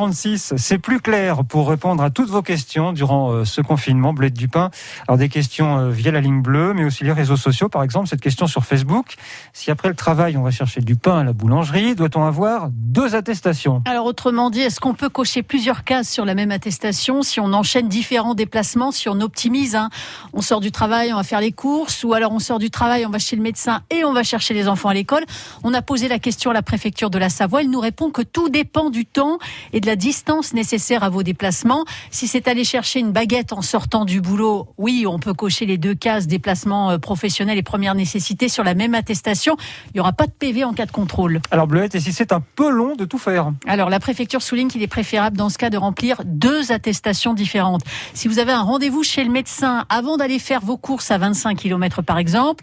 36, 0.00 0.54
c'est 0.58 0.78
plus 0.78 1.00
clair 1.00 1.42
pour 1.42 1.68
répondre 1.68 2.04
à 2.04 2.10
toutes 2.10 2.28
vos 2.28 2.40
questions 2.40 2.92
durant 2.92 3.32
euh, 3.32 3.44
ce 3.44 3.60
confinement. 3.60 4.12
Bleuette 4.12 4.32
du 4.32 4.46
pain. 4.46 4.70
Alors 5.08 5.18
des 5.18 5.28
questions 5.28 5.76
euh, 5.76 5.90
via 5.90 6.12
la 6.12 6.20
ligne 6.20 6.40
bleue, 6.40 6.72
mais 6.72 6.84
aussi 6.84 7.02
les 7.02 7.10
réseaux 7.10 7.36
sociaux. 7.36 7.68
Par 7.68 7.82
exemple, 7.82 8.06
cette 8.06 8.20
question 8.20 8.46
sur 8.46 8.64
Facebook. 8.64 9.16
Si 9.52 9.72
après 9.72 9.88
le 9.88 9.96
travail, 9.96 10.36
on 10.36 10.44
va 10.44 10.52
chercher 10.52 10.82
du 10.82 10.94
pain 10.94 11.18
à 11.18 11.24
la 11.24 11.32
boulangerie, 11.32 11.96
doit-on 11.96 12.22
avoir 12.22 12.68
deux 12.70 13.16
attestations? 13.16 13.82
Alors 13.86 14.06
autrement 14.06 14.50
dit, 14.50 14.60
est-ce 14.60 14.78
qu'on 14.78 14.94
peut 14.94 15.08
cocher 15.08 15.42
plusieurs 15.42 15.82
cases 15.82 16.08
sur 16.08 16.24
la 16.24 16.36
même 16.36 16.52
attestation 16.52 17.24
si 17.24 17.40
on 17.40 17.52
enchaîne 17.52 17.88
différents 17.88 18.34
déplacements, 18.34 18.92
si 18.92 19.08
on 19.08 19.20
optimise 19.20 19.74
hein? 19.74 19.90
On 20.32 20.42
sort 20.42 20.60
du 20.60 20.70
travail, 20.70 21.12
on 21.12 21.16
va 21.16 21.24
faire 21.24 21.40
les 21.40 21.50
courses, 21.50 22.04
ou 22.04 22.12
alors 22.12 22.30
on 22.30 22.38
sort 22.38 22.60
du 22.60 22.70
travail, 22.70 23.04
on 23.04 23.10
va 23.10 23.18
chez 23.18 23.34
le 23.34 23.42
médecin 23.42 23.80
et 23.90 24.04
on 24.04 24.12
va 24.12 24.22
chercher 24.22 24.54
les 24.54 24.68
enfants 24.68 24.90
à 24.90 24.94
l'école? 24.94 25.24
On 25.64 25.74
a 25.74 25.82
posé 25.82 26.06
la 26.06 26.20
question 26.20 26.52
à 26.52 26.54
la 26.54 26.62
préfecture 26.62 27.10
de 27.10 27.18
la 27.18 27.30
Savoie. 27.30 27.62
Elle 27.62 27.70
nous 27.70 27.80
répond 27.80 28.12
que 28.12 28.22
tout 28.22 28.48
dépend 28.48 28.90
du 28.90 29.04
temps 29.04 29.40
et 29.72 29.80
de 29.80 29.87
la 29.88 29.96
distance 29.96 30.52
nécessaire 30.52 31.02
à 31.02 31.08
vos 31.08 31.22
déplacements. 31.22 31.86
Si 32.10 32.28
c'est 32.28 32.46
aller 32.46 32.62
chercher 32.62 33.00
une 33.00 33.10
baguette 33.10 33.54
en 33.54 33.62
sortant 33.62 34.04
du 34.04 34.20
boulot, 34.20 34.68
oui, 34.76 35.06
on 35.08 35.18
peut 35.18 35.32
cocher 35.32 35.64
les 35.64 35.78
deux 35.78 35.94
cases 35.94 36.26
déplacement 36.26 36.90
euh, 36.90 36.98
professionnel 36.98 37.56
et 37.56 37.62
première 37.62 37.94
nécessité 37.94 38.50
sur 38.50 38.64
la 38.64 38.74
même 38.74 38.94
attestation. 38.94 39.56
Il 39.86 39.92
n'y 39.94 40.00
aura 40.00 40.12
pas 40.12 40.26
de 40.26 40.32
PV 40.32 40.62
en 40.64 40.74
cas 40.74 40.84
de 40.84 40.90
contrôle. 40.90 41.40
Alors 41.50 41.66
Bleuette, 41.66 41.94
et 41.94 42.00
si 42.00 42.12
c'est 42.12 42.32
un 42.32 42.42
peu 42.54 42.68
long 42.68 42.96
de 42.96 43.06
tout 43.06 43.16
faire 43.16 43.52
Alors 43.66 43.88
la 43.88 43.98
préfecture 43.98 44.42
souligne 44.42 44.68
qu'il 44.68 44.82
est 44.82 44.88
préférable 44.88 45.38
dans 45.38 45.48
ce 45.48 45.56
cas 45.56 45.70
de 45.70 45.78
remplir 45.78 46.20
deux 46.26 46.70
attestations 46.70 47.32
différentes. 47.32 47.80
Si 48.12 48.28
vous 48.28 48.38
avez 48.38 48.52
un 48.52 48.62
rendez-vous 48.62 49.02
chez 49.02 49.24
le 49.24 49.30
médecin 49.30 49.86
avant 49.88 50.18
d'aller 50.18 50.38
faire 50.38 50.60
vos 50.60 50.76
courses 50.76 51.10
à 51.10 51.16
25 51.16 51.56
km 51.56 52.02
par 52.02 52.18
exemple, 52.18 52.62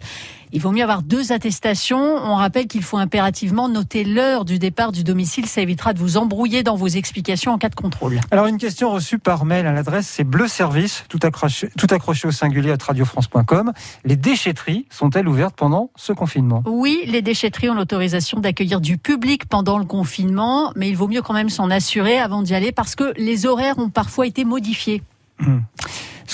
il 0.52 0.60
vaut 0.60 0.72
mieux 0.72 0.82
avoir 0.82 1.02
deux 1.02 1.32
attestations. 1.32 1.98
On 1.98 2.36
rappelle 2.36 2.66
qu'il 2.66 2.82
faut 2.82 2.98
impérativement 2.98 3.68
noter 3.68 4.04
l'heure 4.04 4.44
du 4.44 4.58
départ 4.58 4.92
du 4.92 5.04
domicile. 5.04 5.46
Ça 5.46 5.60
évitera 5.60 5.92
de 5.92 5.98
vous 5.98 6.16
embrouiller 6.16 6.62
dans 6.62 6.76
vos 6.76 6.88
explications 6.88 7.52
en 7.52 7.58
cas 7.58 7.68
de 7.68 7.74
contrôle. 7.74 8.20
Alors 8.30 8.46
une 8.46 8.58
question 8.58 8.90
reçue 8.90 9.18
par 9.18 9.44
mail 9.44 9.66
à 9.66 9.72
l'adresse 9.72 10.06
c'est 10.08 10.24
Bleu 10.24 10.48
Service, 10.48 11.04
tout 11.08 11.20
accroché, 11.22 11.68
tout 11.76 11.86
accroché 11.90 12.28
au 12.28 12.30
singulier 12.30 12.72
à 12.72 12.76
radiofrance.com. 12.82 13.72
Les 14.04 14.16
déchetteries 14.16 14.86
sont-elles 14.90 15.28
ouvertes 15.28 15.56
pendant 15.56 15.90
ce 15.96 16.12
confinement? 16.12 16.62
Oui, 16.66 17.00
les 17.06 17.22
déchetteries 17.22 17.70
ont 17.70 17.74
l'autorisation 17.74 18.40
d'accueillir 18.40 18.80
du 18.80 18.98
public 18.98 19.46
pendant 19.48 19.78
le 19.78 19.84
confinement, 19.84 20.72
mais 20.76 20.88
il 20.88 20.96
vaut 20.96 21.08
mieux 21.08 21.22
quand 21.22 21.34
même 21.34 21.50
s'en 21.50 21.70
assurer 21.70 22.18
avant 22.18 22.42
d'y 22.42 22.54
aller 22.54 22.72
parce 22.72 22.94
que 22.94 23.12
les 23.16 23.46
horaires 23.46 23.78
ont 23.78 23.90
parfois 23.90 24.26
été 24.26 24.44
modifiés. 24.44 25.02
Hum. 25.40 25.62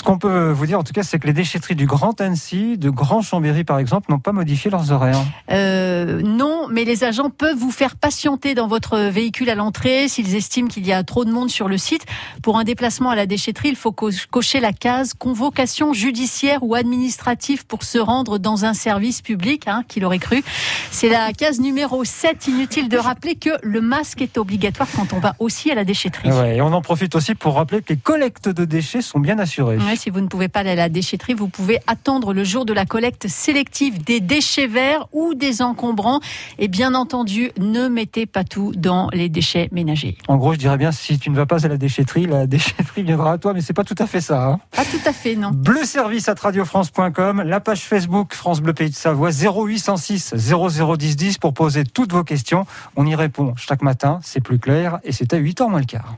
Ce 0.03 0.05
qu'on 0.05 0.17
peut 0.17 0.49
vous 0.51 0.65
dire, 0.65 0.77
en 0.77 0.83
tout 0.83 0.91
cas, 0.91 1.01
c'est 1.01 1.17
que 1.17 1.27
les 1.27 1.31
déchetteries 1.31 1.75
du 1.75 1.85
Grand 1.85 2.19
Annecy, 2.19 2.77
de 2.77 2.89
Grand 2.89 3.21
Chambéry, 3.21 3.63
par 3.63 3.79
exemple, 3.79 4.11
n'ont 4.11 4.19
pas 4.19 4.33
modifié 4.33 4.69
leurs 4.69 4.91
horaires. 4.91 5.23
Euh, 5.49 6.21
non, 6.21 6.52
mais 6.73 6.83
les 6.83 7.05
agents 7.05 7.29
peuvent 7.29 7.57
vous 7.57 7.71
faire 7.71 7.95
patienter 7.95 8.53
dans 8.53 8.67
votre 8.67 8.97
véhicule 8.97 9.49
à 9.49 9.55
l'entrée 9.55 10.09
s'ils 10.09 10.35
estiment 10.35 10.67
qu'il 10.67 10.85
y 10.85 10.91
a 10.91 11.03
trop 11.03 11.23
de 11.23 11.31
monde 11.31 11.49
sur 11.49 11.69
le 11.69 11.77
site. 11.77 12.05
Pour 12.41 12.57
un 12.57 12.65
déplacement 12.65 13.09
à 13.09 13.15
la 13.15 13.25
déchetterie, 13.25 13.69
il 13.69 13.77
faut 13.77 13.93
cocher 13.93 14.59
la 14.59 14.73
case 14.73 15.13
convocation 15.13 15.93
judiciaire 15.93 16.63
ou 16.63 16.75
administrative 16.75 17.65
pour 17.65 17.83
se 17.83 17.97
rendre 17.97 18.39
dans 18.39 18.65
un 18.65 18.73
service 18.73 19.21
public, 19.21 19.67
hein, 19.67 19.83
qu'il 19.87 20.03
aurait 20.03 20.19
cru. 20.19 20.43
C'est 20.91 21.09
la 21.09 21.31
case 21.31 21.61
numéro 21.61 22.03
7. 22.03 22.47
Inutile 22.47 22.89
de 22.89 22.97
rappeler 22.97 23.35
que 23.35 23.51
le 23.63 23.79
masque 23.79 24.21
est 24.21 24.37
obligatoire 24.37 24.89
quand 24.95 25.13
on 25.13 25.19
va 25.19 25.35
aussi 25.39 25.71
à 25.71 25.75
la 25.75 25.85
déchetterie. 25.85 26.29
Ouais, 26.29 26.57
et 26.57 26.61
on 26.61 26.73
en 26.73 26.81
profite 26.81 27.15
aussi 27.15 27.35
pour 27.35 27.55
rappeler 27.55 27.81
que 27.81 27.93
les 27.93 27.99
collectes 27.99 28.49
de 28.49 28.65
déchets 28.65 29.01
sont 29.01 29.19
bien 29.19 29.39
assurées 29.39 29.77
si 29.95 30.09
vous 30.09 30.21
ne 30.21 30.27
pouvez 30.27 30.47
pas 30.47 30.61
aller 30.61 30.71
à 30.71 30.75
la 30.75 30.89
déchetterie, 30.89 31.33
vous 31.33 31.47
pouvez 31.47 31.79
attendre 31.87 32.33
le 32.33 32.43
jour 32.43 32.65
de 32.65 32.73
la 32.73 32.85
collecte 32.85 33.27
sélective 33.27 34.03
des 34.03 34.19
déchets 34.19 34.67
verts 34.67 35.07
ou 35.11 35.33
des 35.33 35.61
encombrants. 35.61 36.19
Et 36.59 36.62
bien 36.67 36.93
entendu, 36.93 37.51
ne 37.57 37.87
mettez 37.87 38.25
pas 38.25 38.43
tout 38.43 38.73
dans 38.75 39.09
les 39.13 39.29
déchets 39.29 39.69
ménagers. 39.71 40.17
En 40.27 40.37
gros, 40.37 40.53
je 40.53 40.59
dirais 40.59 40.77
bien, 40.77 40.91
si 40.91 41.17
tu 41.19 41.29
ne 41.29 41.35
vas 41.35 41.45
pas 41.45 41.65
à 41.65 41.67
la 41.67 41.77
déchetterie, 41.77 42.25
la 42.25 42.47
déchetterie 42.47 43.03
viendra 43.03 43.33
à 43.33 43.37
toi, 43.37 43.53
mais 43.53 43.61
c'est 43.61 43.73
pas 43.73 43.83
tout 43.83 43.95
à 43.97 44.07
fait 44.07 44.21
ça. 44.21 44.45
Hein. 44.45 44.59
Pas 44.71 44.85
tout 44.85 45.01
à 45.05 45.13
fait, 45.13 45.35
non. 45.35 45.51
Bleu 45.51 45.83
service 45.85 46.29
à 46.29 46.33
radiofrance.com, 46.33 47.43
la 47.45 47.59
page 47.59 47.81
Facebook 47.81 48.33
France 48.33 48.61
Bleu 48.61 48.73
Pays 48.73 48.89
de 48.89 48.95
Savoie 48.95 49.31
0806 49.31 50.33
001010 50.35 51.37
pour 51.37 51.53
poser 51.53 51.83
toutes 51.83 52.11
vos 52.11 52.23
questions. 52.23 52.65
On 52.95 53.05
y 53.05 53.15
répond 53.15 53.53
chaque 53.57 53.81
matin, 53.81 54.19
c'est 54.23 54.41
plus 54.41 54.59
clair 54.59 54.99
et 55.03 55.11
c'est 55.11 55.33
à 55.33 55.37
8h 55.37 55.69
moins 55.69 55.79
le 55.79 55.85
quart. 55.85 56.17